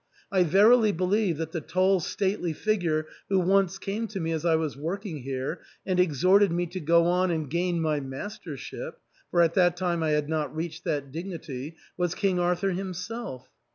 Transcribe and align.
I 0.31 0.41
verily 0.41 0.91
believe 0.91 1.37
that 1.37 1.51
the 1.51 1.61
tall 1.61 1.99
stately 1.99 2.53
figure 2.53 3.05
who 3.29 3.37
once 3.39 3.77
came 3.77 4.07
to 4.07 4.19
me 4.19 4.31
as 4.31 4.45
I 4.45 4.55
was 4.55 4.75
working 4.75 5.19
here, 5.21 5.61
and 5.85 5.99
exhorted 5.99 6.51
me 6.51 6.65
to 6.65 6.79
go 6.79 7.05
on 7.05 7.29
and 7.29 7.47
gain 7.47 7.79
my 7.79 7.99
mastership— 7.99 8.97
for 9.29 9.41
at 9.43 9.53
that 9.53 9.77
time 9.77 10.01
I 10.01 10.09
had 10.09 10.27
not 10.27 10.55
reached 10.55 10.85
that 10.85 11.11
dignity,— 11.11 11.75
was 11.99 12.15
King 12.15 12.39
Arthur 12.39 12.71
himself." 12.71 13.47